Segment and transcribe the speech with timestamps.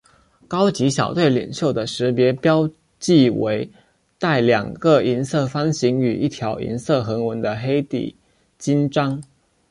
[0.47, 2.67] 高级小队领袖的识别标
[2.97, 3.69] 记为
[4.17, 8.15] 带两个银色方形与一条银色横纹的黑底
[8.57, 9.21] 襟章。